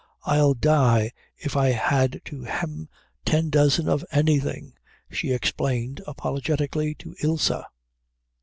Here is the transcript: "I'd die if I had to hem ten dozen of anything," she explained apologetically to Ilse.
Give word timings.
"I'd 0.25 0.61
die 0.61 1.11
if 1.37 1.55
I 1.55 1.67
had 1.69 2.21
to 2.25 2.41
hem 2.41 2.89
ten 3.23 3.51
dozen 3.51 3.87
of 3.87 4.03
anything," 4.11 4.73
she 5.11 5.31
explained 5.31 6.01
apologetically 6.07 6.95
to 6.95 7.13
Ilse. 7.21 7.51